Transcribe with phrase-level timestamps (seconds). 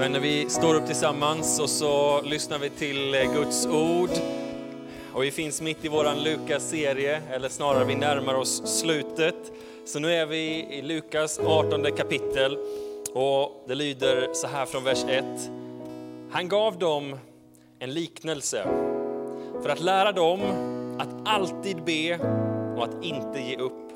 [0.00, 4.10] Vänner, vi står upp tillsammans och så lyssnar vi till eh, Guds ord.
[5.14, 9.34] Och vi finns mitt i vår Lukas-serie, eller snarare vi närmar oss slutet.
[9.86, 12.58] Så nu är vi i Lukas 18 kapitel
[13.14, 15.24] och det lyder så här från vers 1.
[16.30, 17.16] Han gav dem
[17.78, 18.64] en liknelse
[19.62, 20.40] för att lära dem
[20.98, 22.18] att alltid be
[22.76, 23.92] och att inte ge upp.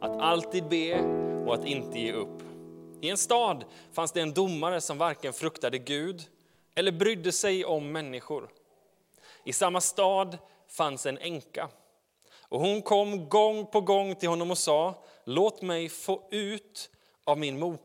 [0.00, 1.00] Att alltid be
[1.46, 2.42] och att inte ge upp.
[3.00, 6.22] I en stad fanns det en domare som varken fruktade Gud
[6.74, 8.48] eller brydde sig om människor.
[9.44, 10.38] I samma stad
[10.68, 11.68] fanns en änka.
[12.48, 16.90] Och hon kom gång på gång till honom och sa, låt mig få ut
[17.24, 17.80] av min, mot,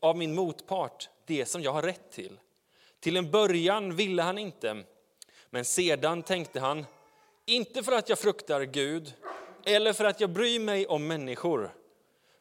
[0.00, 2.40] av min motpart det som jag har rätt till.
[3.00, 4.84] Till en början ville han inte,
[5.50, 6.86] men sedan tänkte han,
[7.46, 9.14] inte för att jag fruktar Gud
[9.64, 11.74] eller för att jag bryr mig om människor,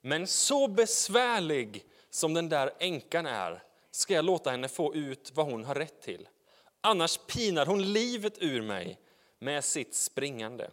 [0.01, 5.45] men så besvärlig som den där änkan är ska jag låta henne få ut vad
[5.45, 6.29] hon har rätt till.
[6.81, 8.99] Annars pinar hon livet ur mig
[9.39, 10.71] med sitt springande.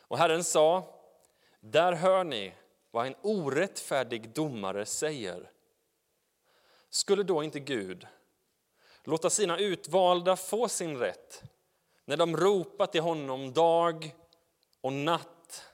[0.00, 0.94] Och Herren sa,
[1.60, 2.54] där hör ni
[2.90, 5.50] vad en orättfärdig domare säger.
[6.90, 8.06] Skulle då inte Gud
[9.04, 11.42] låta sina utvalda få sin rätt
[12.04, 14.14] när de ropar till honom dag
[14.80, 15.64] och natt?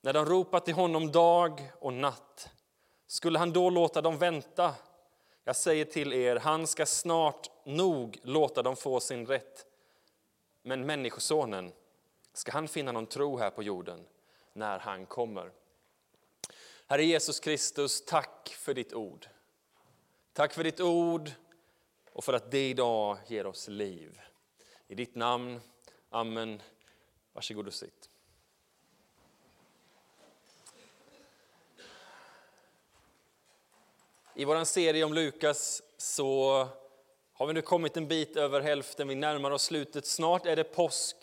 [0.00, 2.50] När de ropar till honom dag och natt.
[3.06, 4.74] Skulle han då låta dem vänta?
[5.44, 9.66] Jag säger till er, han ska snart nog låta dem få sin rätt.
[10.62, 11.72] Men Människosonen,
[12.32, 14.06] ska han finna någon tro här på jorden
[14.52, 15.50] när han kommer?
[16.86, 19.26] Herre Jesus Kristus, tack för ditt ord.
[20.32, 21.30] Tack för ditt ord
[22.12, 24.20] och för att det idag ger oss liv.
[24.88, 25.60] I ditt namn,
[26.10, 26.62] Amen.
[27.32, 28.05] Varsågod och sitt.
[34.38, 36.68] I vår serie om Lukas så
[37.32, 40.06] har vi nu kommit en bit över hälften, vi närmar oss slutet.
[40.06, 41.16] Snart är det påsk.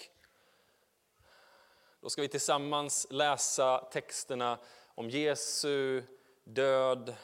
[2.01, 4.57] Då ska vi tillsammans läsa texterna
[4.95, 6.03] om Jesu
[6.43, 7.15] död,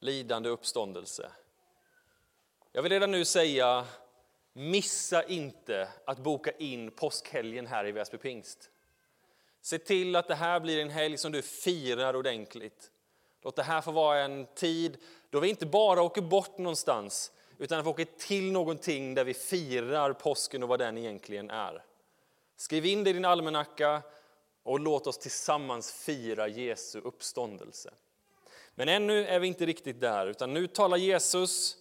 [0.00, 1.30] lidande och uppståndelse.
[2.72, 3.86] Jag vill redan nu säga,
[4.52, 8.70] missa inte att boka in påskhelgen här i Väsby Pingst.
[9.60, 12.90] Se till att det här blir en helg som du firar ordentligt.
[13.48, 14.98] Låt det här få vara en tid
[15.30, 19.34] då vi inte bara åker bort någonstans, utan att vi åker till någonting där vi
[19.34, 21.84] firar påsken och vad den egentligen är.
[22.56, 24.02] Skriv in det i din almanacka
[24.62, 27.94] och låt oss tillsammans fira Jesu uppståndelse.
[28.74, 31.76] Men ännu är vi inte riktigt där, utan nu talar Jesus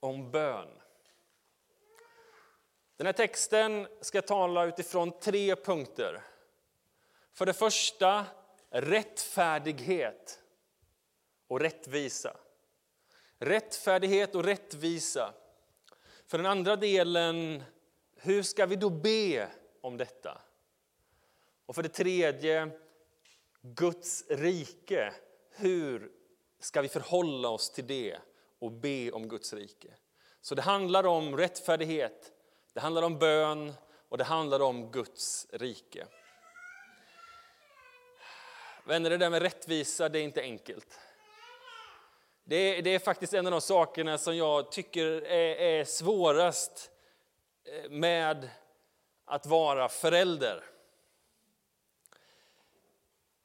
[0.00, 0.68] om bön.
[2.96, 6.22] Den här texten ska tala utifrån tre punkter.
[7.32, 8.26] För det första,
[8.70, 10.39] rättfärdighet
[11.50, 12.36] och rättvisa.
[13.38, 15.34] Rättfärdighet och rättvisa.
[16.26, 17.62] För den andra delen,
[18.16, 19.48] hur ska vi då be
[19.80, 20.40] om detta?
[21.66, 22.70] Och för det tredje,
[23.62, 25.14] Guds rike.
[25.50, 26.10] Hur
[26.60, 28.18] ska vi förhålla oss till det
[28.58, 29.94] och be om Guds rike?
[30.40, 32.32] Så det handlar om rättfärdighet,
[32.72, 33.72] det handlar om bön
[34.08, 36.06] och det handlar om Guds rike.
[38.84, 40.98] Vänner, det där med rättvisa, det är inte enkelt.
[42.44, 46.90] Det är, det är faktiskt en av de sakerna som jag tycker är, är svårast
[47.64, 48.48] eh, med
[49.24, 50.64] att vara förälder.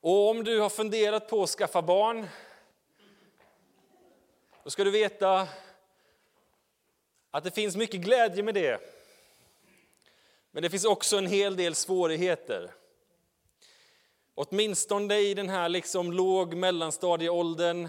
[0.02, 2.28] Och om du har funderat på att skaffa barn,
[4.64, 5.48] då ska du veta
[7.32, 8.82] att det finns mycket glädje med det.
[10.52, 12.72] Men det finns också en hel del svårigheter.
[14.36, 17.88] Åtminstone i den här liksom låg mellanstadieåldern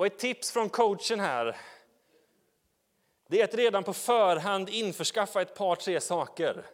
[0.00, 1.56] och ett tips från coachen här,
[3.28, 6.66] det är att redan på förhand införskaffa ett par, tre saker.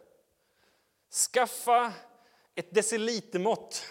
[1.33, 1.93] Skaffa
[2.55, 3.85] ett decilitermått.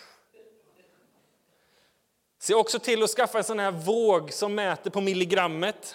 [2.39, 5.95] Se också till att skaffa en sån här våg som mäter på milligrammet.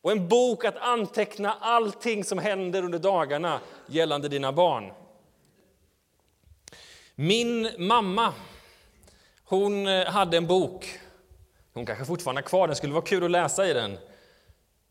[0.00, 4.92] Och en bok att anteckna allting som händer under dagarna gällande dina barn.
[7.14, 8.34] Min mamma,
[9.44, 11.00] hon eh, hade en bok
[11.74, 13.98] hon kanske fortfarande är kvar den, skulle vara kul att läsa i den.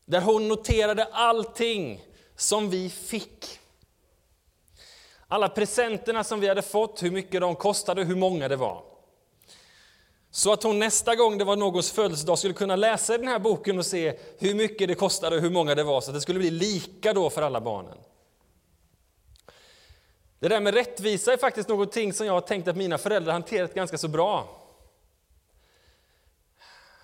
[0.06, 2.02] Där hon noterade allting
[2.36, 3.60] som vi fick.
[5.28, 8.84] Alla presenterna som vi hade fått, hur mycket de kostade, hur många det var.
[10.32, 13.78] Så att hon nästa gång det var någons födelsedag skulle kunna läsa den här boken
[13.78, 16.40] och se hur mycket det kostade och hur många det var, så att det skulle
[16.40, 17.98] bli lika då för alla barnen.
[20.40, 23.74] Det där med rättvisa är faktiskt någonting som jag har tänkt att mina föräldrar hanterat
[23.74, 24.59] ganska så bra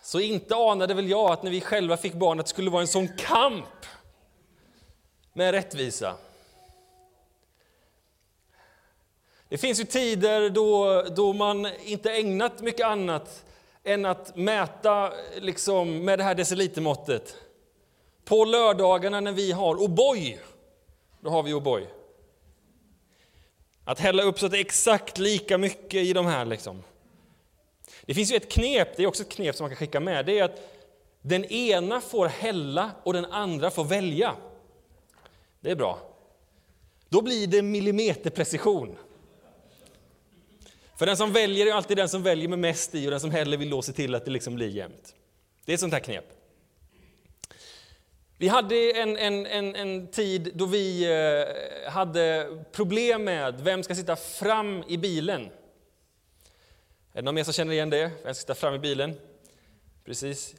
[0.06, 2.82] så inte anade väl jag att när vi själva fick barn att det skulle vara
[2.82, 3.86] en sån kamp
[5.34, 6.16] med rättvisa.
[9.50, 13.46] Det finns ju tider då, då man inte ägnat mycket annat
[13.84, 17.36] än att mäta liksom, med det här decilitermåttet.
[18.26, 20.38] På lördagarna när vi har O'boy,
[21.20, 21.86] då har vi O'boy.
[23.84, 26.46] Att hälla upp så att det är exakt lika mycket i de här.
[26.46, 26.84] Liksom.
[28.06, 30.26] Det finns ju ett knep, det är också ett knep som man kan skicka med,
[30.26, 30.62] det är att
[31.22, 34.36] den ena får hälla och den andra får välja.
[35.60, 36.00] Det är bra.
[37.10, 38.98] Då blir det millimeterprecision.
[40.98, 43.32] För den som väljer är alltid den som väljer med mest i och den som
[43.32, 45.16] hellre vill då se till att det liksom blir jämnt.
[45.66, 46.26] Det är ett sånt här knep.
[48.38, 53.96] Vi hade en, en, en, en tid då vi eh, hade problem med vem ska
[53.96, 55.50] sitta fram i bilen.
[57.16, 58.12] Är det någon mer som känner igen det?
[58.24, 59.16] Vem ska sitta fram i bilen?
[60.06, 60.56] Precis.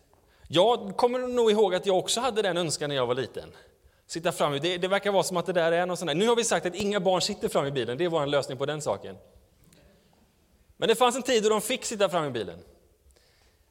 [0.49, 3.51] Jag kommer nog ihåg att jag också hade den önskan när jag var liten.
[4.07, 4.53] Sitta fram.
[4.53, 6.15] Det, det verkar vara som att det där är någon sån där.
[6.15, 7.99] Nu har vi sagt att inga barn sitter fram i bilen.
[7.99, 9.17] Det var en lösning på den saken.
[10.77, 12.59] Men det fanns en tid då de fick sitta fram i bilen.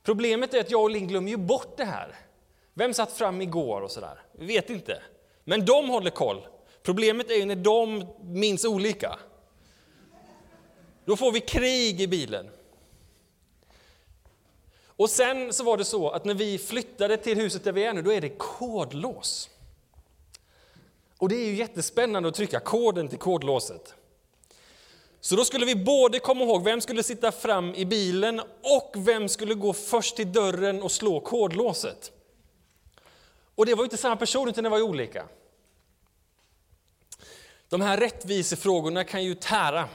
[0.04, 2.16] Problemet är att jag och Linn glömmer ju bort det här.
[2.74, 4.20] Vem satt fram igår och sådär?
[4.32, 5.02] Vi vet inte.
[5.44, 6.48] Men de håller koll.
[6.84, 9.20] Problemet är ju när de minns olika.
[11.06, 12.50] Då får vi krig i bilen.
[14.98, 17.94] Och sen så var det så att när vi flyttade till huset där vi är
[17.94, 19.50] nu, då är det kodlås.
[21.18, 23.94] Och det är ju jättespännande att trycka koden till kodlåset.
[25.20, 29.30] Så då skulle vi både komma ihåg vem skulle sitta fram i bilen och vem
[29.30, 32.12] skulle gå först till dörren och slå kodlåset.
[33.56, 35.26] Och det var inte samma person, utan det var olika.
[37.70, 39.90] De här rättvisefrågorna kan ju tära.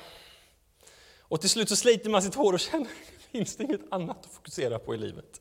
[1.20, 2.91] Och till slut så sliter man sitt hår och känner
[3.32, 5.40] finns det inget annat att fokusera på i livet.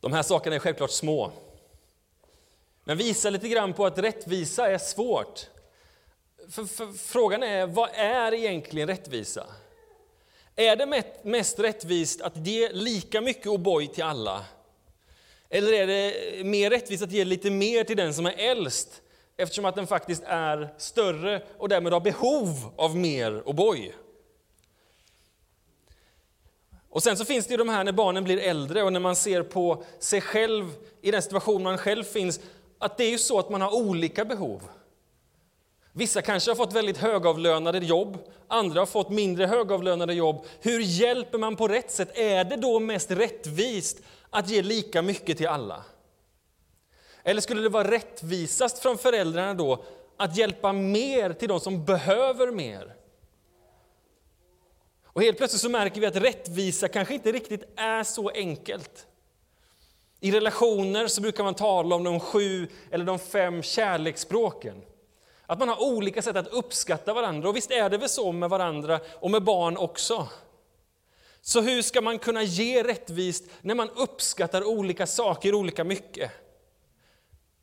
[0.00, 1.32] De här sakerna är självklart små.
[2.84, 5.46] Men visar lite grann på att rättvisa är svårt.
[6.48, 9.46] För, för, frågan är, vad är egentligen rättvisa?
[10.56, 14.44] Är det mest rättvist att ge lika mycket O'boy till alla?
[15.48, 19.02] Eller är det mer rättvist att ge lite mer till den som är äldst,
[19.36, 23.92] eftersom att den faktiskt är större och därmed har behov av mer O'boy?
[26.98, 29.16] Och sen så finns det ju de här när barnen blir äldre och när man
[29.16, 32.40] ser på sig själv i den situation man själv finns,
[32.78, 34.62] att det är ju så att man har olika behov.
[35.92, 38.18] Vissa kanske har fått väldigt högavlönade jobb,
[38.48, 40.46] andra har fått mindre högavlönade jobb.
[40.60, 42.18] Hur hjälper man på rätt sätt?
[42.18, 43.98] Är det då mest rättvist
[44.30, 45.84] att ge lika mycket till alla?
[47.22, 49.84] Eller skulle det vara rättvisast från föräldrarna då
[50.16, 52.97] att hjälpa mer till de som behöver mer?
[55.18, 59.06] Och helt plötsligt så märker vi att rättvisa kanske inte riktigt är så enkelt.
[60.20, 64.82] I relationer så brukar man tala om de sju eller de fem kärleksspråken.
[65.46, 67.48] Att man har olika sätt att uppskatta varandra.
[67.48, 70.28] Och visst är det väl så med varandra och med barn också.
[71.40, 76.30] Så hur ska man kunna ge rättvist när man uppskattar olika saker olika mycket?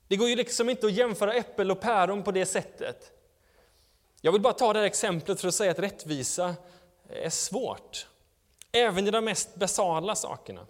[0.08, 3.12] Det går ju liksom inte att jämföra äppel och päron på det sättet.
[4.22, 6.56] Jag vill bara ta det här exemplet för att säga att rättvisa
[7.10, 8.08] är svårt.
[8.72, 10.68] Även i de mest basala sakerna.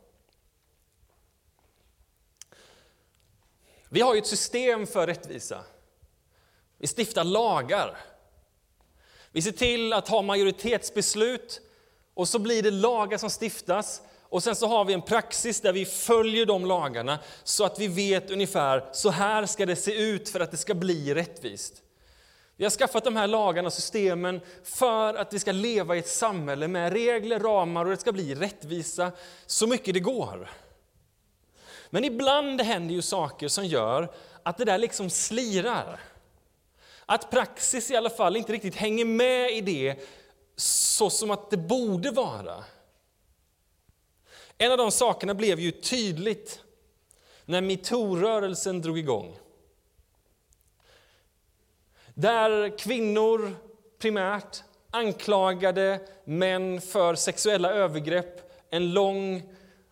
[3.89, 5.63] Vi har ju ett system för rättvisa.
[6.77, 7.97] Vi stiftar lagar.
[9.31, 11.61] Vi ser till att ha majoritetsbeslut
[12.13, 15.73] och så blir det lagar som stiftas och sen så har vi en praxis där
[15.73, 20.29] vi följer de lagarna så att vi vet ungefär så här ska det se ut
[20.29, 21.81] för att det ska bli rättvist.
[22.57, 26.07] Vi har skaffat de här lagarna och systemen för att vi ska leva i ett
[26.07, 29.11] samhälle med regler, ramar och det ska bli rättvisa
[29.45, 30.49] så mycket det går.
[31.89, 35.99] Men ibland händer ju saker som gör att det där liksom slirar.
[37.05, 40.07] Att praxis i alla fall inte riktigt hänger med i det
[40.55, 42.63] så som att det borde vara.
[44.57, 46.61] En av de sakerna blev ju tydligt
[47.45, 49.37] när metoo-rörelsen drog igång.
[52.17, 53.55] Där kvinnor
[53.99, 59.43] primärt anklagade män för sexuella övergrepp en lång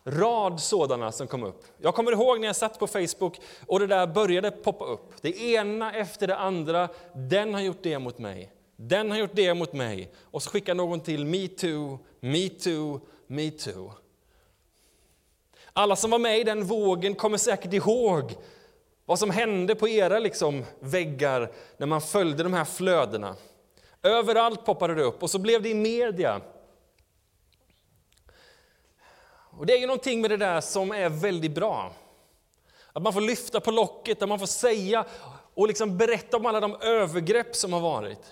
[0.05, 1.65] rad sådana som kom upp.
[1.77, 5.13] Jag kommer ihåg när jag satt på Facebook och det där började poppa upp.
[5.21, 6.89] Det ena efter det andra.
[7.13, 8.51] Den har gjort det mot mig.
[8.75, 10.11] Den har gjort det mot mig.
[10.21, 13.93] Och så skickar någon till metoo, metoo, metoo.
[15.73, 18.35] Alla som var med i den vågen kommer säkert ihåg
[19.05, 23.35] vad som hände på era liksom, väggar när man följde de här flödena.
[24.03, 26.41] Överallt poppade det upp och så blev det i media
[29.57, 31.93] Och Det är ju någonting med det där som är väldigt bra.
[32.93, 35.05] Att man får lyfta på locket, att man får säga
[35.53, 38.31] och liksom berätta om alla de övergrepp som har varit.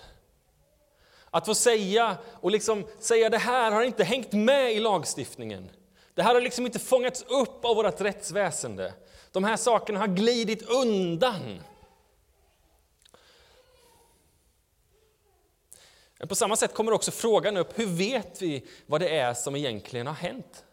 [1.30, 5.70] Att få säga och liksom säga det här har inte hängt med i lagstiftningen.
[6.14, 8.94] Det här har liksom inte fångats upp av vårt rättsväsende.
[9.32, 11.60] De här sakerna har glidit undan.
[16.18, 19.56] Men på samma sätt kommer också frågan upp, hur vet vi vad det är som
[19.56, 20.64] egentligen har hänt?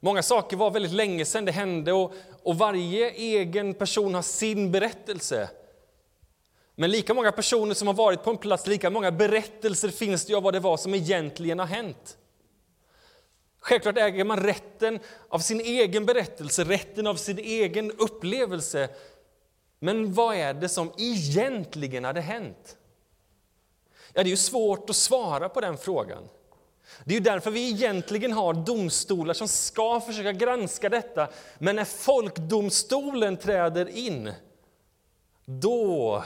[0.00, 4.72] Många saker var väldigt länge sedan det hände och, och varje egen person har sin
[4.72, 5.50] berättelse.
[6.74, 10.34] Men lika många personer som har varit på en plats, lika många berättelser finns det
[10.34, 12.18] av vad det var som egentligen har hänt.
[13.68, 18.88] Självklart äger man rätten av sin egen berättelse, rätten av sin egen upplevelse.
[19.78, 22.76] Men vad är det som egentligen hade hänt?
[24.12, 26.28] Ja, det är ju svårt att svara på den frågan.
[27.04, 31.28] Det är därför vi egentligen har domstolar som ska försöka granska detta.
[31.58, 34.32] Men när folkdomstolen träder in,
[35.44, 36.24] då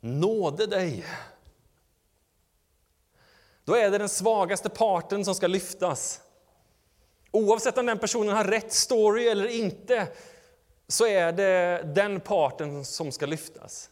[0.00, 1.04] nåde dig.
[3.64, 6.20] Då är det den svagaste parten som ska lyftas.
[7.30, 10.08] Oavsett om den personen har rätt story eller inte,
[10.88, 13.90] så är det den parten som ska lyftas.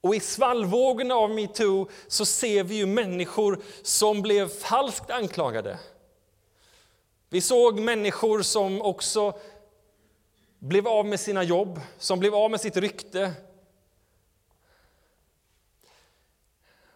[0.00, 5.78] Och i svallvågorna av metoo så ser vi ju människor som blev falskt anklagade.
[7.28, 9.38] Vi såg människor som också
[10.58, 13.32] blev av med sina jobb, som blev av med sitt rykte.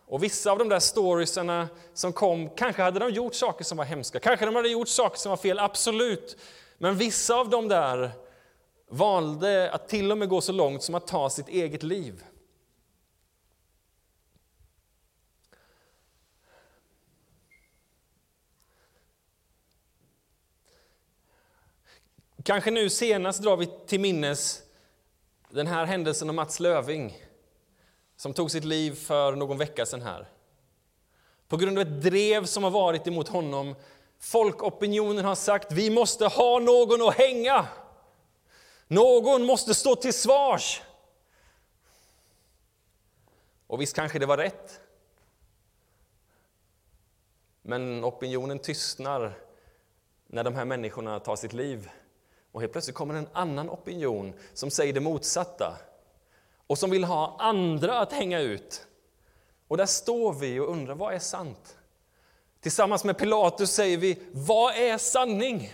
[0.09, 3.85] Och vissa av de där storiesarna som kom, kanske hade de gjort saker som var
[3.85, 6.37] hemska, kanske de hade gjort saker som var fel, absolut.
[6.79, 8.11] Men vissa av dem där
[8.91, 12.25] valde att till och med gå så långt som att ta sitt eget liv.
[22.45, 24.63] Kanske nu senast drar vi till minnes
[25.51, 27.28] den här händelsen om Mats Löving
[28.19, 30.29] som tog sitt liv för någon vecka sedan här.
[31.49, 33.75] På grund av ett drev som har varit emot honom.
[34.19, 37.67] Folkopinionen har sagt vi måste ha någon att hänga.
[38.89, 40.83] Någon måste stå till svars.
[43.67, 44.81] Och visst kanske det var rätt.
[47.63, 49.39] Men opinionen tystnar
[50.27, 51.91] när de här människorna tar sitt liv.
[52.53, 55.79] Och helt plötsligt kommer en annan opinion som säger det motsatta
[56.69, 58.87] och som vill ha andra att hänga ut.
[59.69, 61.79] Och där står vi och undrar, vad är sant?
[62.61, 65.73] Tillsammans med Pilatus säger vi, vad är sanning?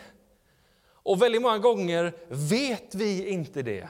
[0.87, 3.89] Och väldigt många gånger vet vi inte det.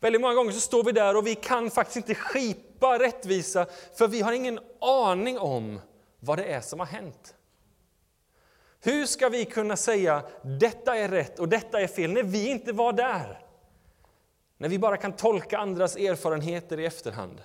[0.00, 4.08] Väldigt många gånger så står vi där och vi kan faktiskt inte skipa rättvisa, för
[4.08, 5.80] vi har ingen aning om
[6.20, 7.34] vad det är som har hänt.
[8.80, 10.22] Hur ska vi kunna säga
[10.60, 13.46] detta är rätt och detta är fel när vi inte var där?
[14.62, 17.42] När vi bara kan tolka andras erfarenheter i efterhand.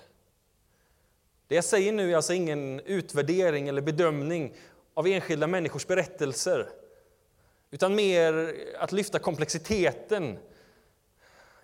[1.46, 4.54] Det jag säger nu är alltså ingen utvärdering eller bedömning
[4.94, 6.68] av enskilda människors berättelser,
[7.70, 10.38] utan mer att lyfta komplexiteten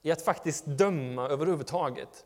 [0.02, 2.24] i att faktiskt döma överhuvudtaget.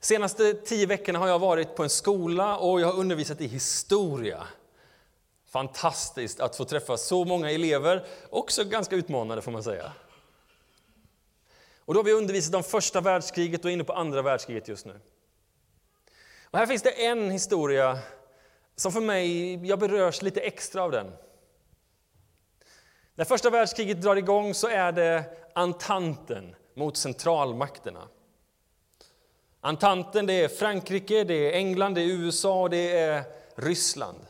[0.00, 3.46] De senaste tio veckorna har jag varit på en skola och jag har undervisat i
[3.46, 4.46] historia.
[5.46, 9.92] Fantastiskt att få träffa så många elever, också ganska utmanande får man säga.
[11.88, 14.86] Och då har vi undervisat om första världskriget och är inne på andra världskriget just
[14.86, 15.00] nu.
[16.44, 17.98] Och här finns det en historia
[18.76, 21.12] som för mig, jag berörs lite extra av den.
[23.14, 28.08] När första världskriget drar igång så är det ententen mot centralmakterna.
[29.60, 33.22] Ententen, det är Frankrike, det är England, det är USA och det är
[33.54, 34.26] Ryssland.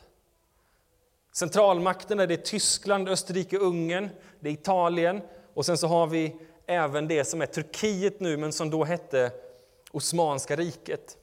[1.33, 4.11] Centralmakterna det är Tyskland, Österrike, Ungern,
[4.41, 5.21] det är Italien
[5.55, 9.31] och sen så har vi även det som är Turkiet nu, men som då hette
[9.91, 11.17] Osmanska riket.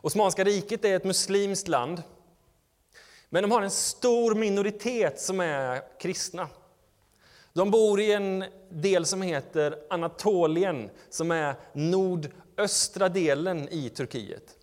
[0.00, 2.02] Osmanska riket är ett muslimskt land,
[3.28, 6.48] men de har en stor minoritet som är kristna.
[7.52, 14.56] De bor i en del som heter Anatolien, som är nordöstra delen i Turkiet.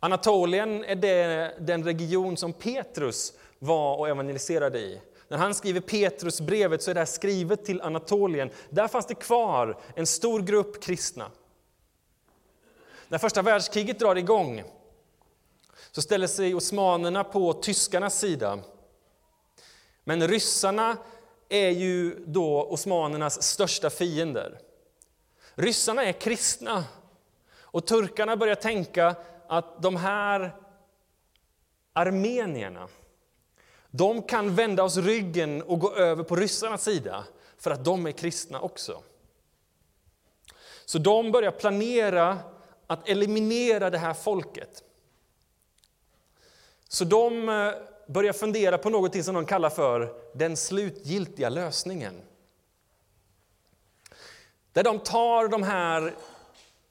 [0.00, 5.00] Anatolien är det, den region som Petrus var och evangeliserade i.
[5.28, 8.50] När han skriver Petrusbrevet så är det skrivet till Anatolien.
[8.70, 11.30] Där fanns det kvar en stor grupp kristna.
[13.08, 14.64] När första världskriget drar igång
[15.90, 18.58] så ställer sig osmanerna på tyskarnas sida.
[20.04, 20.96] Men ryssarna
[21.48, 24.58] är ju då osmanernas största fiender.
[25.54, 26.84] Ryssarna är kristna
[27.60, 29.16] och turkarna börjar tänka
[29.48, 30.56] att de här
[31.92, 32.88] armenierna,
[33.96, 37.24] de kan vända oss ryggen och gå över på ryssarnas sida
[37.58, 39.02] för att de är kristna också.
[40.84, 42.38] Så de börjar planera
[42.86, 44.82] att eliminera det här folket.
[46.88, 47.72] Så de eh,
[48.06, 52.22] börjar fundera på något som de kallar för den slutgiltiga lösningen.
[54.72, 56.14] Där de tar de här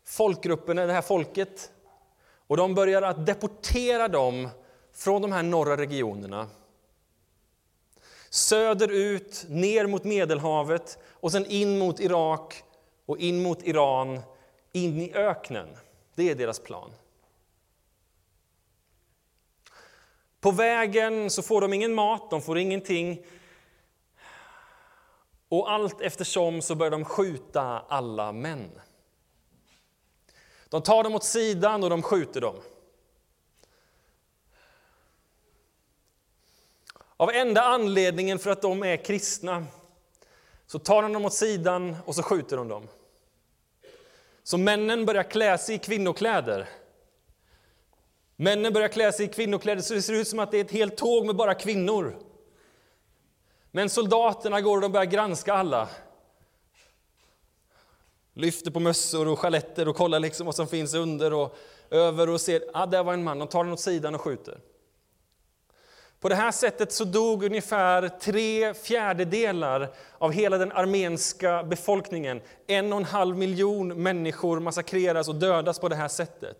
[0.05, 1.71] folkgrupperna, det här folket,
[2.47, 4.50] och de börjar att deportera dem
[4.93, 6.47] från de här norra regionerna.
[8.36, 12.63] Söderut, ner mot Medelhavet och sen in mot Irak
[13.06, 14.22] och in mot Iran,
[14.72, 15.77] in i öknen.
[16.15, 16.92] Det är deras plan.
[20.39, 23.25] På vägen så får de ingen mat, de får ingenting.
[25.50, 28.82] Och allt eftersom så börjar de skjuta alla män.
[30.70, 32.56] De tar dem åt sidan och de skjuter dem.
[37.17, 39.65] Av enda anledningen för att de är kristna
[40.67, 42.88] så tar de dem åt sidan och så skjuter de dem.
[44.43, 46.69] Så männen börjar klä sig i kvinnokläder.
[48.36, 50.72] Männen börjar klä sig i kvinnokläder så det ser ut som att det är ett
[50.72, 52.17] helt tåg med bara kvinnor.
[53.72, 55.89] Men soldaterna går och de börjar granska alla.
[58.34, 61.57] Lyfter på mössor och sjaletter och kollar liksom vad som finns under och
[61.89, 64.60] över och ser, ah, där var en man, de tar den åt sidan och skjuter.
[66.25, 72.41] På det här sättet så dog ungefär tre fjärdedelar av hela den armenska befolkningen.
[72.67, 76.58] En och en halv miljon människor massakreras och dödas på det här sättet.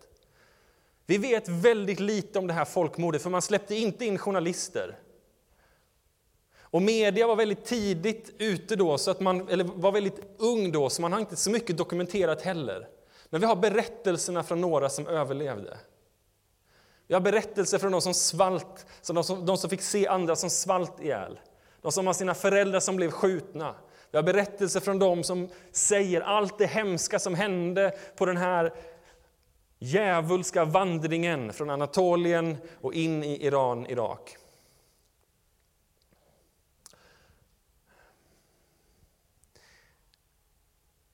[1.06, 4.98] Vi vet väldigt lite om det här folkmordet, för man släppte inte in journalister.
[6.60, 10.90] Och media var väldigt tidigt ute då, så att man, eller var väldigt ung då,
[10.90, 12.88] så man har inte så mycket dokumenterat heller.
[13.30, 15.76] Men vi har berättelserna från några som överlevde.
[17.06, 20.50] Vi har berättelser från de som svalt, de som, de som fick se andra som
[20.50, 21.40] svalt ihjäl.
[21.82, 23.74] De som har sina föräldrar som blev skjutna.
[24.10, 28.74] Vi har berättelser från de som säger allt det hemska som hände på den här
[29.78, 34.36] djävulska vandringen från Anatolien och in i Iran, Irak.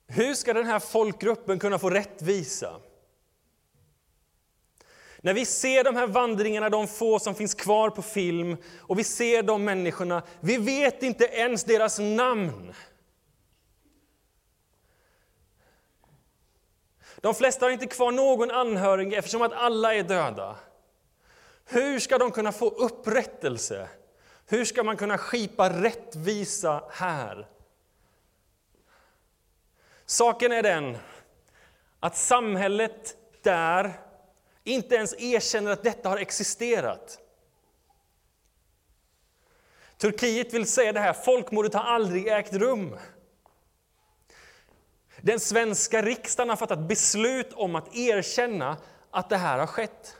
[0.07, 2.79] Hur ska den här folkgruppen kunna få rättvisa?
[5.23, 9.03] När vi ser de här vandringarna, de få som finns kvar på film, och vi
[9.03, 12.73] ser de människorna, vi vet inte ens deras namn.
[17.21, 20.55] De flesta har inte kvar någon anhörig eftersom att alla är döda.
[21.65, 23.89] Hur ska de kunna få upprättelse?
[24.45, 27.47] Hur ska man kunna skipa rättvisa här?
[30.05, 30.97] Saken är den
[31.99, 33.93] att samhället där
[34.63, 37.19] inte ens erkänner att detta har existerat.
[39.97, 42.97] Turkiet vill säga det här, folkmordet har aldrig ägt rum.
[45.21, 48.77] Den svenska riksdagen har fattat beslut om att erkänna
[49.11, 50.17] att det här har skett.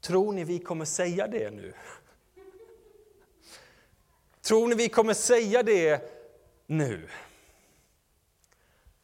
[0.00, 1.74] Tror ni vi kommer säga det nu?
[4.40, 6.10] Tror ni vi kommer säga det
[6.66, 7.08] nu?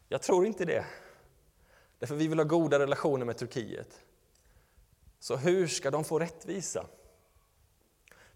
[0.08, 0.84] Jag tror inte det.
[2.00, 4.00] Därför vi vill ha goda relationer med Turkiet.
[5.18, 6.86] Så hur ska de få rättvisa?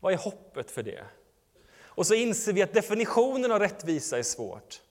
[0.00, 1.05] Vad är hoppet för det?
[1.77, 4.83] Och så inser vi att definitionen av rättvisa är svårt.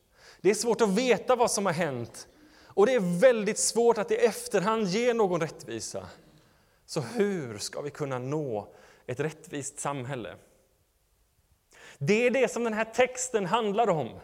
[0.41, 2.27] Det är svårt att veta vad som har hänt.
[2.65, 6.09] Och det är väldigt svårt att i efterhand ge någon rättvisa.
[6.86, 8.73] Så hur ska vi kunna nå
[9.05, 10.36] ett rättvist samhälle?
[11.97, 14.19] Det är det som den här texten handlar om.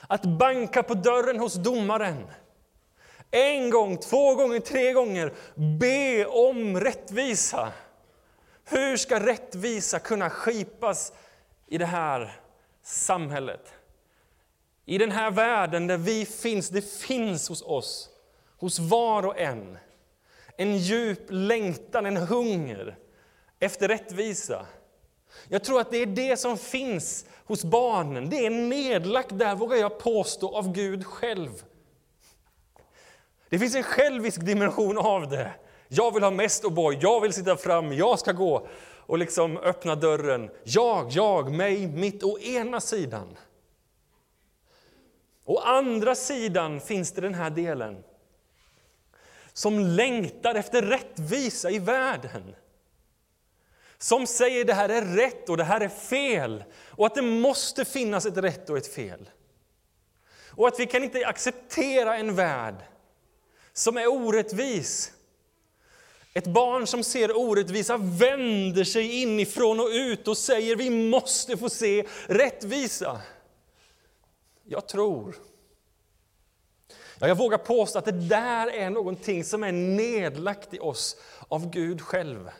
[0.00, 2.26] Att banka på dörren hos domaren
[3.34, 5.32] en gång, två gånger, tre gånger.
[5.54, 7.72] Be om rättvisa.
[8.64, 11.12] Hur ska rättvisa kunna skipas
[11.66, 12.40] i det här
[12.82, 13.72] samhället?
[14.84, 18.08] I den här världen där vi finns, det finns hos oss,
[18.58, 19.78] hos var och en,
[20.56, 22.96] en djup längtan, en hunger
[23.58, 24.66] efter rättvisa.
[25.48, 28.30] Jag tror att det är det som finns hos barnen.
[28.30, 31.64] Det är nedlagt där, vågar jag påstå, av Gud själv.
[33.52, 35.52] Det finns en självisk dimension av det.
[35.88, 38.68] Jag vill ha mest O'boy, jag vill sitta fram, jag ska gå
[39.06, 40.50] och liksom öppna dörren.
[40.64, 43.36] Jag, jag, mig, mitt, å ena sidan.
[45.44, 48.04] Å andra sidan finns det den här delen
[49.52, 52.54] som längtar efter rättvisa i världen.
[53.98, 57.84] Som säger det här är rätt och det här är fel och att det måste
[57.84, 59.30] finnas ett rätt och ett fel.
[60.50, 62.76] Och att vi kan inte acceptera en värld
[63.72, 65.12] som är orättvis.
[66.34, 71.70] Ett barn som ser orättvisa vänder sig inifrån och ut och säger vi måste få
[71.70, 73.20] se rättvisa.
[74.64, 75.34] Jag tror,
[77.18, 81.16] ja, jag vågar påstå att det där är någonting som är nedlagt i oss
[81.48, 82.50] av Gud själv.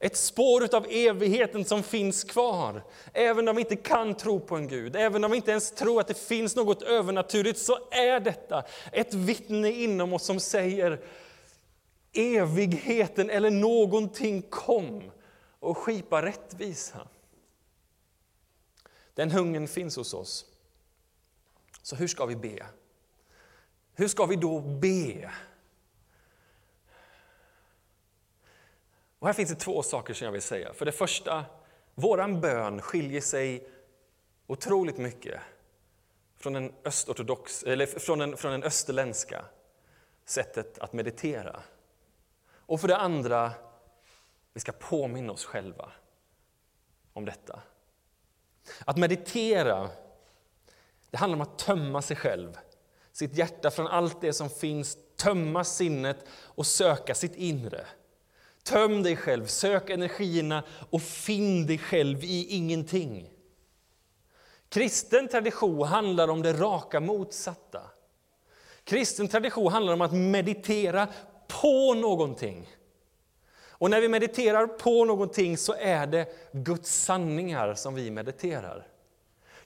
[0.00, 2.84] Ett spår av evigheten som finns kvar.
[3.12, 6.00] Även om vi inte kan tro på en Gud, även om vi inte ens tror
[6.00, 11.00] att det finns något övernaturligt, så är detta ett vittne inom oss som säger
[12.12, 15.10] evigheten eller någonting kom
[15.60, 17.08] och skipa rättvisa.
[19.14, 20.44] Den hungern finns hos oss.
[21.82, 22.66] Så hur ska vi be?
[23.94, 25.30] Hur ska vi då be?
[29.18, 30.72] Och här finns det två saker som jag vill säga.
[30.72, 31.44] För det första,
[31.94, 33.68] våran bön skiljer sig
[34.46, 35.40] otroligt mycket
[36.36, 39.44] från den, östortodox, eller från den, från den österländska
[40.24, 41.62] sättet att meditera.
[42.50, 43.52] Och för det andra,
[44.52, 45.92] vi ska påminna oss själva
[47.12, 47.62] om detta.
[48.84, 49.90] Att meditera,
[51.10, 52.58] det handlar om att tömma sig själv,
[53.12, 57.86] sitt hjärta från allt det som finns, tömma sinnet och söka sitt inre.
[58.68, 63.30] Töm dig själv, sök energierna och finn dig själv i ingenting.
[64.68, 67.80] Kristen tradition handlar om det raka motsatta.
[68.84, 71.08] Kristen tradition handlar om att meditera
[71.62, 72.68] på någonting.
[73.68, 78.86] Och när vi mediterar på någonting så är det Guds sanningar som vi mediterar.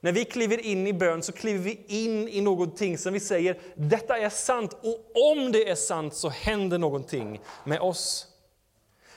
[0.00, 3.58] När vi kliver in i bön så kliver vi in i någonting som vi säger,
[3.74, 8.28] detta är sant och om det är sant så händer någonting med oss.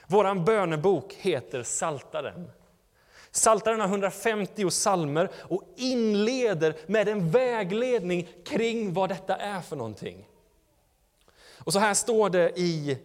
[0.08, 2.52] Vår bönebok heter Saltaren.
[3.32, 10.28] Saltaren har 150 salmer och inleder med en vägledning kring vad detta är för någonting.
[11.58, 12.98] Och så här står det i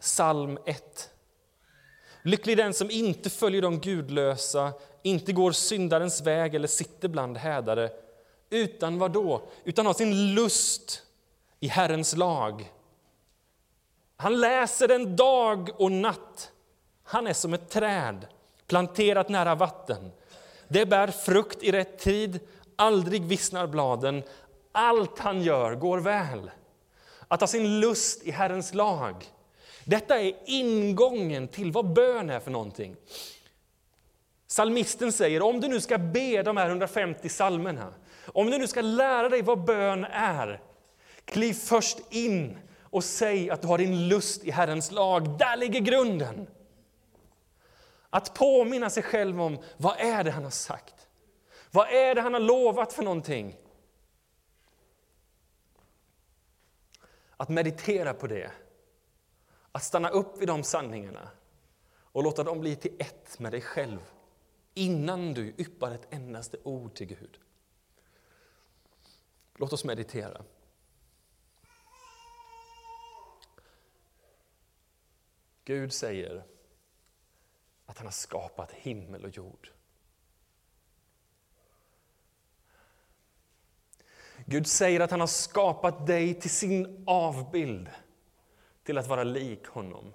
[0.00, 1.10] psalm 1.
[2.22, 4.72] Lycklig den som inte följer de gudlösa,
[5.02, 7.90] inte går syndarens väg eller sitter bland hädare,
[8.50, 9.42] utan vad då?
[9.64, 11.02] Utan har sin lust
[11.60, 12.72] i Herrens lag.
[14.16, 16.52] Han läser den dag och natt.
[17.02, 18.26] Han är som ett träd
[18.66, 20.10] planterat nära vatten.
[20.68, 22.40] Det bär frukt i rätt tid,
[22.76, 24.22] aldrig vissnar bladen.
[24.72, 26.50] Allt han gör går väl.
[27.28, 29.24] Att ha sin lust i Herrens lag.
[29.84, 32.96] Detta är ingången till vad bön är för någonting.
[34.46, 37.94] Salmisten säger, om du nu ska be de här 150 salmerna,
[38.26, 40.60] om du nu ska lära dig vad bön är,
[41.24, 42.58] kliv först in
[42.96, 45.38] och säg att du har din lust i Herrens lag.
[45.38, 46.46] Där ligger grunden.
[48.10, 51.08] Att påminna sig själv om vad är det han har sagt.
[51.70, 53.56] Vad är det han har lovat för någonting?
[57.36, 58.50] Att meditera på det.
[59.72, 61.28] Att stanna upp vid de sanningarna
[61.94, 64.00] och låta dem bli till ett med dig själv
[64.74, 67.40] innan du yppar ett endaste ord till Gud.
[69.54, 70.42] Låt oss meditera.
[75.66, 76.44] Gud säger
[77.86, 79.70] att han har skapat himmel och jord.
[84.44, 87.88] Gud säger att han har skapat dig till sin avbild,
[88.82, 90.12] till att vara lik honom.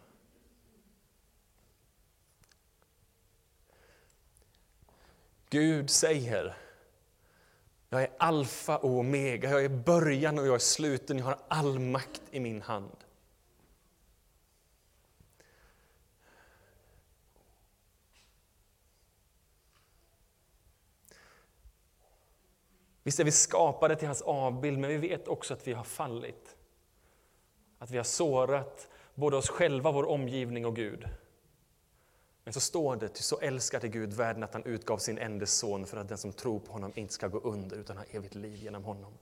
[5.50, 6.58] Gud säger,
[7.90, 11.80] jag är alfa och omega, jag är början och jag är sluten, jag har all
[11.80, 12.98] makt i min hand.
[23.04, 26.56] Visst är vi skapade till hans avbild, men vi vet också att vi har fallit.
[27.78, 31.08] Att vi har sårat både oss själva, vår omgivning och Gud.
[32.44, 35.86] Men så står det, ty så älskade Gud världen att han utgav sin enda son
[35.86, 38.64] för att den som tror på honom inte ska gå under utan ha evigt liv
[38.64, 39.14] genom honom.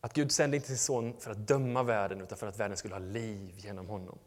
[0.00, 2.94] Att Gud sände inte sin son för att döma världen utan för att världen skulle
[2.94, 4.18] ha liv genom honom.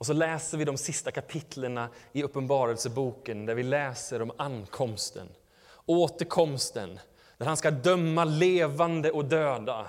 [0.00, 5.28] Och så läser vi de sista kapitlerna i Uppenbarelseboken där vi läser om ankomsten,
[5.86, 6.98] återkomsten,
[7.38, 9.86] där han ska döma levande och döda.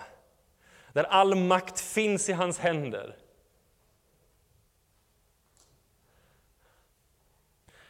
[0.94, 3.18] Där all makt finns i hans händer.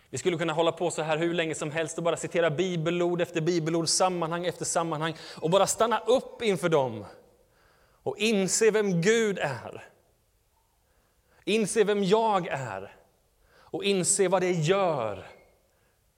[0.09, 3.21] Vi skulle kunna hålla på så här hur länge som helst och bara citera bibelord
[3.21, 7.05] efter bibelord, sammanhang efter sammanhang och bara stanna upp inför dem
[8.03, 9.91] och inse vem Gud är.
[11.45, 12.95] Inse vem jag är
[13.45, 15.27] och inse vad det gör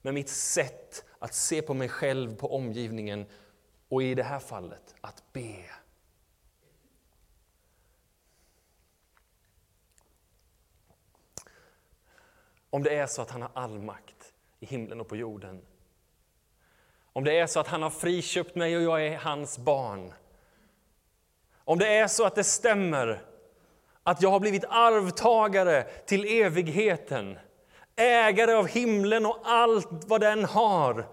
[0.02, 3.26] med mitt sätt att se på mig själv, på omgivningen
[3.88, 5.64] och i det här fallet att be.
[12.70, 15.62] Om det är så att han har all makt i himlen och på jorden.
[17.12, 20.12] Om det är så att han har friköpt mig och jag är hans barn.
[21.54, 23.24] Om det är så att det stämmer
[24.04, 27.38] att jag har blivit arvtagare till evigheten,
[27.96, 31.06] ägare av himlen och allt vad den har,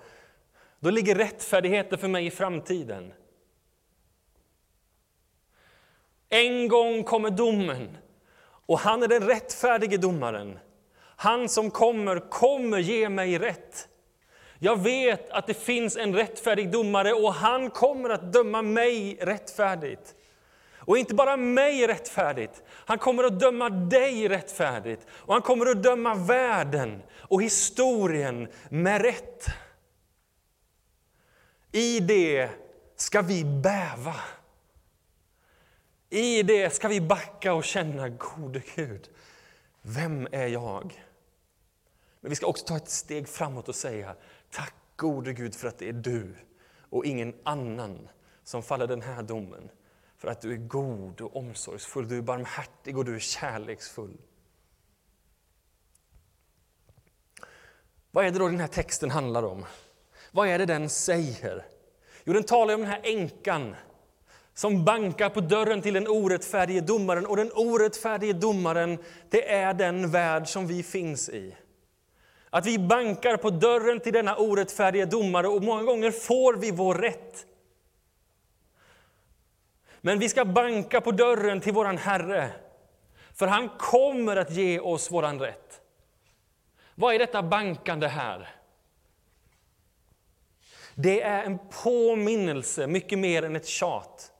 [0.79, 3.13] då ligger rättfärdigheten för mig i framtiden.
[6.29, 7.97] En gång kommer domen,
[8.65, 10.59] och han är den rättfärdige domaren.
[11.15, 13.87] Han som kommer, kommer ge mig rätt.
[14.59, 20.15] Jag vet att det finns en rättfärdig domare och han kommer att döma mig rättfärdigt.
[20.85, 25.07] Och inte bara mig rättfärdigt, han kommer att döma dig rättfärdigt.
[25.09, 29.45] Och han kommer att döma världen och historien med rätt.
[31.71, 32.49] I det
[32.95, 34.15] ska vi bäva.
[36.09, 39.09] I det ska vi backa och känna, gode Gud,
[39.81, 41.03] vem är jag?
[42.19, 44.15] Men vi ska också ta ett steg framåt och säga,
[44.51, 46.35] tack gode Gud för att det är du
[46.89, 48.09] och ingen annan
[48.43, 49.69] som faller den här domen.
[50.21, 54.17] För att du är god och omsorgsfull, du är barmhärtig och du är kärleksfull.
[58.11, 59.65] Vad är det då den här texten handlar om?
[60.31, 61.65] Vad är det den säger?
[62.23, 63.75] Jo, den talar om den här änkan
[64.53, 67.25] som bankar på dörren till den orättfärdige domaren.
[67.25, 68.97] Och den orättfärdige domaren,
[69.29, 71.55] det är den värld som vi finns i.
[72.49, 76.95] Att vi bankar på dörren till denna orättfärdige domare och många gånger får vi vår
[76.95, 77.45] rätt.
[80.01, 82.51] Men vi ska banka på dörren till våran Herre,
[83.33, 85.81] för han kommer att ge oss våran rätt.
[86.95, 88.55] Vad är detta bankande här?
[90.95, 94.31] Det är en påminnelse, mycket mer än ett tjat.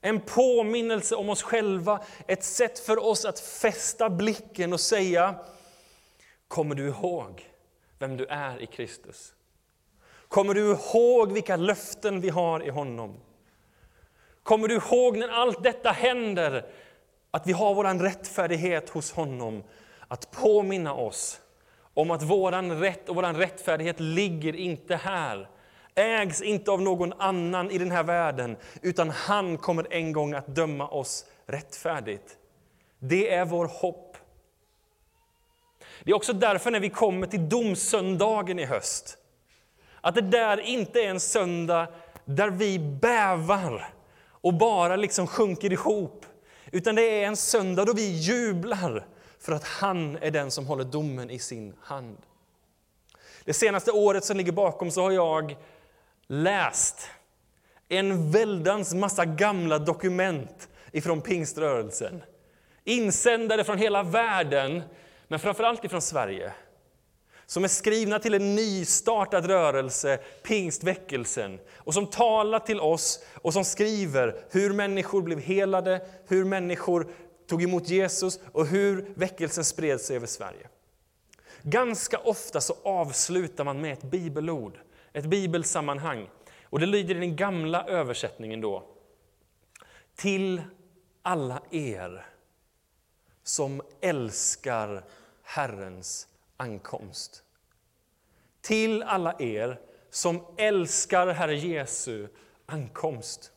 [0.00, 5.34] En påminnelse om oss själva, ett sätt för oss att fästa blicken och säga
[6.48, 7.50] Kommer du ihåg
[7.98, 9.34] vem du är i Kristus?
[10.28, 13.20] Kommer du ihåg vilka löften vi har i honom?
[14.42, 16.66] Kommer du ihåg när allt detta händer,
[17.30, 19.62] att vi har vår rättfärdighet hos honom?
[20.08, 21.40] Att påminna oss
[21.94, 25.48] om att vår rätt och vår rättfärdighet ligger inte här,
[25.94, 30.46] ägs inte av någon annan i den här världen, utan han kommer en gång att
[30.46, 32.36] döma oss rättfärdigt.
[32.98, 34.16] Det är vår hopp.
[36.04, 39.18] Det är också därför när vi kommer till domsöndagen i höst,
[40.00, 41.86] att det där inte är en söndag
[42.24, 43.92] där vi bävar
[44.42, 46.26] och bara liksom sjunker ihop.
[46.70, 49.06] Utan det är en söndag då vi jublar
[49.38, 52.16] för att han är den som håller domen i sin hand.
[53.44, 55.56] Det senaste året som ligger bakom så har jag
[56.26, 57.10] läst
[57.88, 62.22] en väldans massa gamla dokument ifrån pingströrelsen.
[62.84, 64.82] Insändare från hela världen,
[65.28, 66.52] men framförallt ifrån Sverige
[67.52, 73.64] som är skrivna till en nystartad rörelse, pingstväckelsen, och som talar till oss och som
[73.64, 77.06] skriver hur människor blev helade, hur människor
[77.46, 80.68] tog emot Jesus och hur väckelsen spred sig över Sverige.
[81.62, 84.78] Ganska ofta så avslutar man med ett bibelord,
[85.12, 86.28] ett bibelsammanhang.
[86.64, 88.84] Och det lyder i den gamla översättningen då.
[90.16, 90.62] Till
[91.22, 92.26] alla er
[93.42, 95.04] som älskar
[95.42, 96.28] Herrens
[96.62, 97.42] ankomst.
[98.60, 102.28] Till alla er som älskar Herre Jesu
[102.66, 103.52] ankomst.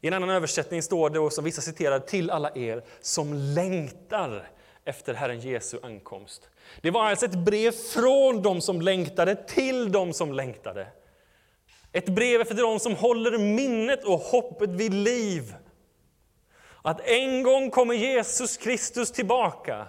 [0.00, 4.50] I en annan översättning står det, och som vissa citerar, till alla er som längtar
[4.84, 6.50] efter Herren Jesu ankomst.
[6.80, 10.86] Det var alltså ett brev från dem som längtade till dem som längtade.
[11.92, 15.54] Ett brev efter dem som håller minnet och hoppet vid liv.
[16.82, 19.86] Att en gång kommer Jesus Kristus tillbaka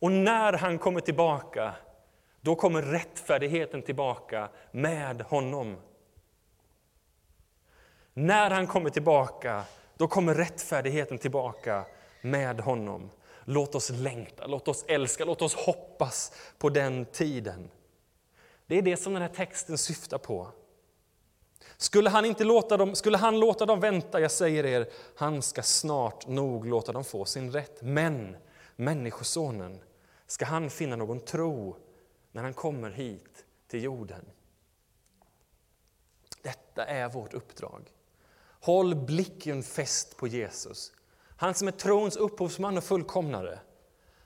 [0.00, 1.74] och när han kommer tillbaka,
[2.40, 5.76] då kommer rättfärdigheten tillbaka med honom.
[8.14, 9.64] När han kommer tillbaka,
[9.96, 11.84] då kommer rättfärdigheten tillbaka
[12.20, 13.10] med honom.
[13.44, 17.70] Låt oss längta, låt oss älska, låt oss hoppas på den tiden.
[18.66, 20.48] Det är det som den här texten syftar på.
[21.76, 25.62] Skulle han, inte låta dem, skulle han låta dem vänta, jag säger er, han ska
[25.62, 27.82] snart nog låta dem få sin rätt.
[27.82, 28.36] Men
[28.80, 29.80] Människosonen
[30.26, 31.76] ska han finna någon tro
[32.32, 34.30] när han kommer hit till jorden.
[36.42, 37.92] Detta är vårt uppdrag.
[38.60, 40.92] Håll blicken fäst på Jesus,
[41.36, 43.60] han som är trons upphovsman och fullkomnare.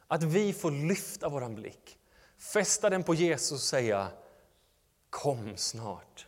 [0.07, 1.99] Att vi får lyfta vår blick,
[2.37, 4.09] fästa den på Jesus och säga
[5.11, 6.27] Kom snart.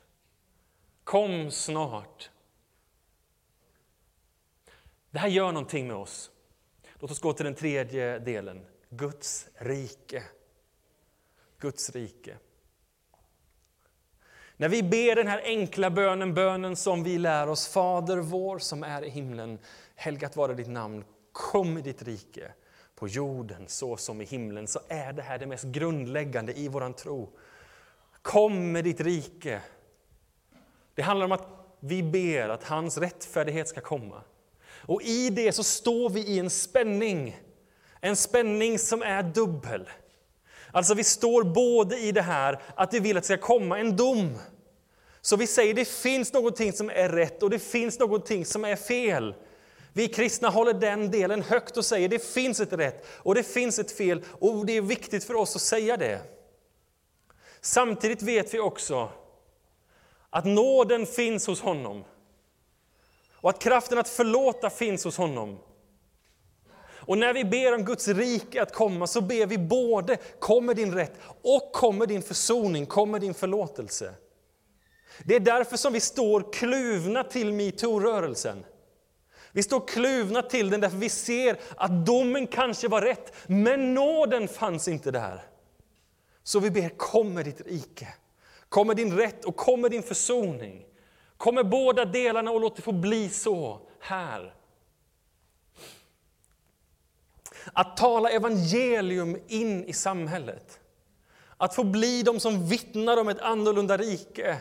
[1.04, 2.30] Kom snart.
[5.10, 6.30] Det här gör någonting med oss.
[7.04, 8.66] Låt oss gå till den tredje delen.
[8.90, 10.22] Guds rike.
[11.58, 12.36] Guds rike.
[14.56, 18.82] När vi ber den här enkla bönen, bönen som vi lär oss, Fader vår som
[18.82, 19.58] är i himlen,
[19.94, 22.52] helgat vare ditt namn, kom i ditt rike
[22.94, 26.92] på jorden så som i himlen, så är det här det mest grundläggande i vår
[26.92, 27.30] tro.
[28.22, 29.60] Kom med ditt rike.
[30.94, 31.48] Det handlar om att
[31.80, 34.22] vi ber att hans rättfärdighet ska komma.
[34.86, 37.40] Och i det så står vi i en spänning,
[38.00, 39.88] en spänning som är dubbel.
[40.72, 43.96] Alltså vi står både i det här att vi vill att det ska komma en
[43.96, 44.38] dom.
[45.20, 48.76] Så vi säger det finns någonting som är rätt och det finns någonting som är
[48.76, 49.34] fel.
[49.92, 53.78] Vi kristna håller den delen högt och säger det finns ett rätt och det finns
[53.78, 56.20] ett fel och det är viktigt för oss att säga det.
[57.60, 59.08] Samtidigt vet vi också
[60.30, 62.04] att nåden finns hos honom
[63.44, 65.58] och att kraften att förlåta finns hos honom.
[66.86, 70.94] Och när vi ber om Guds rike att komma så ber vi både kommer din
[70.94, 74.14] rätt och kommer din försoning, kommer din förlåtelse.
[75.24, 78.64] Det är därför som vi står kluvna till metoo-rörelsen.
[79.52, 84.48] Vi står kluvna till den därför vi ser att domen kanske var rätt, men nåden
[84.48, 85.42] fanns inte där.
[86.42, 88.08] Så vi ber, kom med ditt rike.
[88.68, 90.86] Kom med din rätt och kom med din försoning.
[91.44, 94.54] Kom med båda delarna och låt det få bli så här.
[97.72, 100.80] Att tala evangelium in i samhället.
[101.56, 104.58] Att få bli de som vittnar om ett annorlunda rike.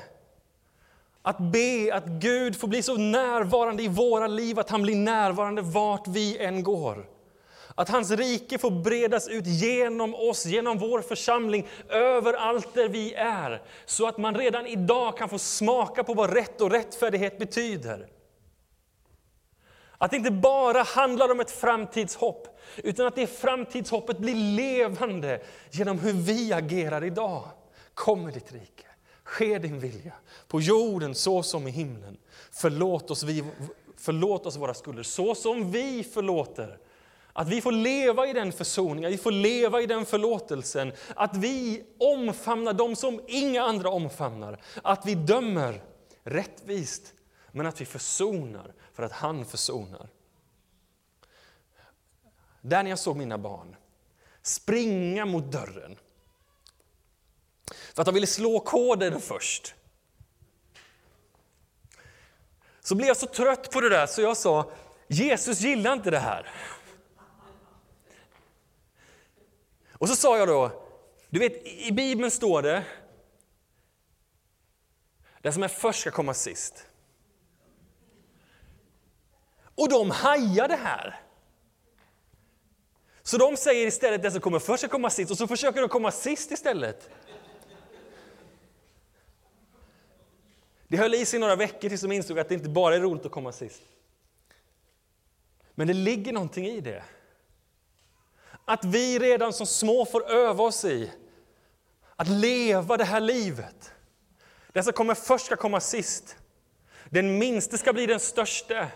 [1.21, 5.61] Att be att Gud får bli så närvarande i våra liv att han blir närvarande
[5.61, 7.05] vart vi än går.
[7.75, 13.61] Att hans rike får bredas ut genom oss, genom vår församling, överallt där vi är.
[13.85, 18.07] Så att man redan idag kan få smaka på vad rätt och rättfärdighet betyder.
[19.97, 25.99] Att det inte bara handlar om ett framtidshopp, utan att det framtidshoppet blir levande genom
[25.99, 27.43] hur vi agerar idag.
[27.93, 28.85] Kom med ditt rike.
[29.23, 30.13] Ske din vilja,
[30.47, 32.17] på jorden så som i himlen.
[32.51, 33.43] Förlåt oss, vi,
[33.97, 36.77] förlåt oss våra skulder, så som vi förlåter.
[37.33, 40.91] Att vi får leva i den försoningen, vi får leva i den förlåtelsen.
[41.15, 44.61] Att vi omfamnar dem som inga andra omfamnar.
[44.81, 45.83] Att vi dömer
[46.23, 47.13] rättvist,
[47.51, 50.09] men att vi försonar för att han försonar.
[52.61, 53.75] Där när jag såg mina barn
[54.41, 55.97] springa mot dörren
[57.93, 59.75] för att de ville slå koden först.
[62.81, 64.71] Så blev jag så trött på det där så jag sa,
[65.07, 66.51] Jesus gillar inte det här.
[70.03, 70.71] Och så sa jag då,
[71.29, 72.83] du vet i Bibeln står det,
[75.41, 76.87] den som är först ska komma sist.
[79.75, 81.21] Och de hajar det här.
[83.21, 85.89] Så de säger istället den som kommer först ska komma sist och så försöker de
[85.89, 87.09] komma sist istället.
[90.87, 93.25] Det höll i sig några veckor tills de insåg att det inte bara är roligt
[93.25, 93.81] att komma sist.
[95.75, 97.03] Men det ligger någonting i det.
[98.65, 101.11] Att vi redan som små får öva oss i
[102.15, 103.91] att leva det här livet.
[104.71, 106.37] Den som kommer först ska komma sist.
[107.09, 108.87] Den minste ska bli den störste.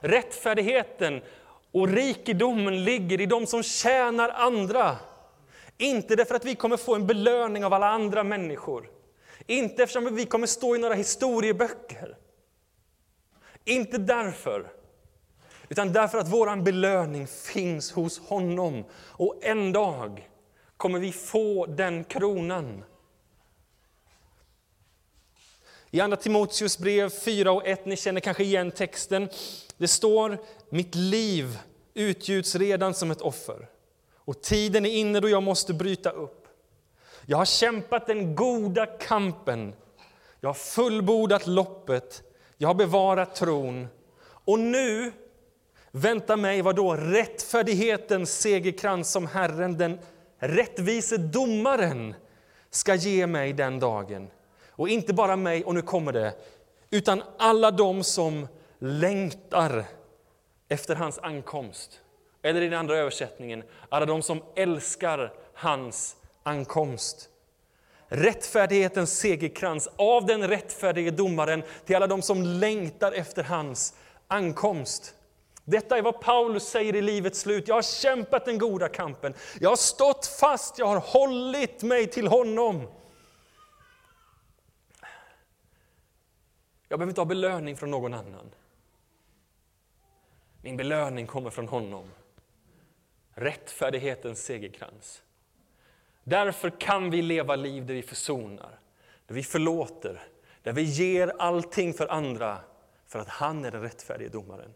[0.00, 1.22] Rättfärdigheten
[1.72, 4.96] och rikedomen ligger i de som tjänar andra.
[5.78, 8.90] Inte därför att vi kommer få en belöning av alla andra människor.
[9.46, 12.16] Inte eftersom vi kommer stå i några historieböcker.
[13.64, 14.81] Inte därför.
[15.68, 18.84] Utan därför att vår belöning finns hos honom.
[18.94, 20.28] Och en dag
[20.76, 22.84] kommer vi få den kronan.
[25.90, 29.28] I Andra Timoteus brev 4 och 1, ni känner kanske igen texten.
[29.76, 31.58] Det står, mitt liv
[31.94, 33.68] utgjuts redan som ett offer.
[34.16, 36.48] Och tiden är inne då jag måste bryta upp.
[37.26, 39.74] Jag har kämpat den goda kampen.
[40.40, 42.22] Jag har fullbordat loppet.
[42.58, 43.88] Jag har bevarat tron.
[44.22, 45.12] Och nu
[45.92, 49.98] väntar mig vad då rättfärdighetens segerkrans som Herren, den
[50.38, 52.14] rättvise domaren,
[52.70, 54.30] ska ge mig den dagen.
[54.70, 56.34] Och inte bara mig, och nu kommer det,
[56.90, 59.84] utan alla de som längtar
[60.68, 62.00] efter hans ankomst.
[62.42, 67.28] Eller i den andra översättningen, alla de som älskar hans ankomst.
[68.08, 73.94] Rättfärdighetens segerkrans av den rättfärdige domaren till alla de som längtar efter hans
[74.28, 75.14] ankomst.
[75.64, 77.68] Detta är vad Paulus säger i livets slut.
[77.68, 79.34] Jag har kämpat den goda kampen.
[79.60, 82.88] Jag har stått fast, jag har hållit mig till honom.
[86.88, 88.50] Jag behöver inte ha belöning från någon annan.
[90.62, 92.10] Min belöning kommer från honom.
[93.34, 95.22] Rättfärdighetens segerkrans.
[96.24, 98.78] Därför kan vi leva liv där vi försonar,
[99.26, 100.22] där vi förlåter,
[100.62, 102.58] där vi ger allting för andra,
[103.06, 104.74] för att han är den rättfärdige domaren.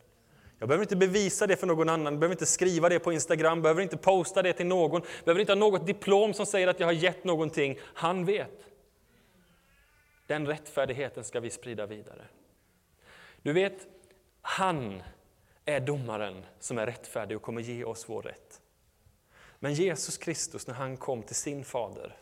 [0.59, 3.83] Jag behöver inte bevisa det för någon annan, behöver inte skriva det på Instagram, behöver
[3.83, 6.93] inte posta det till någon, behöver inte ha något diplom som säger att jag har
[6.93, 7.79] gett någonting.
[7.83, 8.67] Han vet.
[10.27, 12.25] Den rättfärdigheten ska vi sprida vidare.
[13.43, 13.87] Du vet,
[14.43, 15.03] han
[15.65, 18.61] är domaren som är rättfärdig och kommer ge oss vår rätt.
[19.59, 22.17] Men Jesus Kristus, när han kom till sin fader,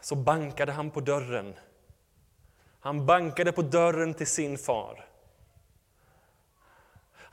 [0.00, 1.54] så bankade han på dörren.
[2.80, 5.13] Han bankade på dörren till sin far.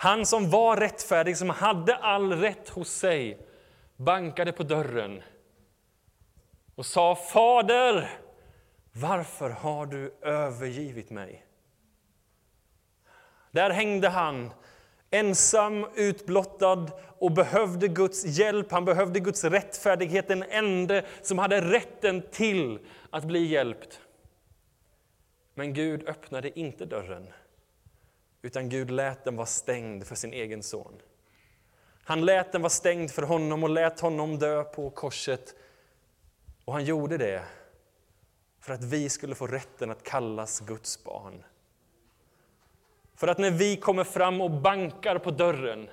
[0.02, 3.48] Han som var rättfärdig, som hade all rätt hos sig,
[3.96, 5.24] bankade på dörren
[6.76, 8.10] och sa Fader,
[8.92, 11.46] varför har du övergivit mig?
[13.52, 14.50] Där hängde han,
[15.10, 22.24] ensam, utblottad och behövde Guds hjälp, han behövde Guds rättfärdighet, den ende som hade rätten
[22.32, 22.80] till
[23.10, 24.02] att bli hjälpt.
[25.54, 27.28] Men Gud öppnade inte dörren,
[28.42, 31.02] utan Gud lät den vara stängd för sin egen son.
[32.04, 35.56] Han lät den vara stängd för honom och lät honom dö på korset.
[36.66, 37.44] Och han gjorde det
[38.60, 41.44] för att vi skulle få rätten att kallas Guds barn.
[43.16, 45.90] För att när vi kommer fram och bankar på dörren,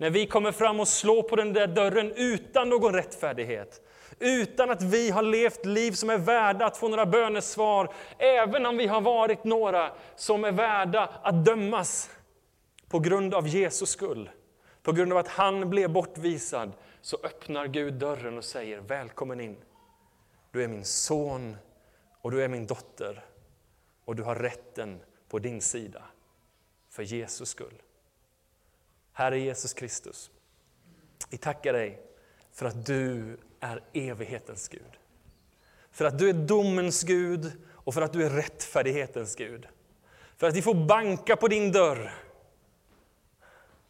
[0.00, 3.82] när vi kommer fram och slår på den där dörren utan någon rättfärdighet,
[4.18, 8.76] utan att vi har levt liv som är värda att få några bönesvar, även om
[8.76, 12.10] vi har varit några som är värda att dömas
[12.88, 14.30] på grund av Jesus skull,
[14.82, 19.56] på grund av att han blev bortvisad, så öppnar Gud dörren och säger välkommen in.
[20.52, 21.56] Du är min son
[22.20, 23.24] och du är min dotter
[24.04, 26.02] och du har rätten på din sida
[26.88, 27.82] för Jesus skull.
[29.20, 30.30] Herre Jesus Kristus,
[31.30, 32.02] vi tackar dig
[32.52, 34.98] för att du är evighetens Gud.
[35.90, 39.66] För att du är domens Gud och för att du är rättfärdighetens Gud.
[40.36, 42.12] För att vi får banka på din dörr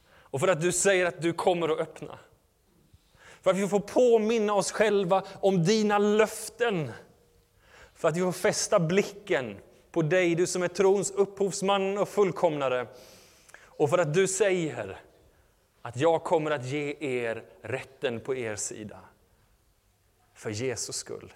[0.02, 2.18] och för att du säger att du kommer att öppna.
[3.42, 6.92] För att vi får påminna oss själva om dina löften.
[7.94, 9.58] För att vi får fästa blicken
[9.90, 12.86] på dig, du som är trons upphovsman och fullkomnare.
[13.64, 15.00] Och för att du säger
[15.82, 19.00] att jag kommer att ge er rätten på er sida.
[20.34, 21.32] För Jesus skull.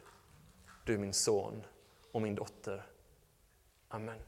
[0.84, 1.64] Du min son
[2.12, 2.86] och min dotter.
[3.88, 4.18] Amen.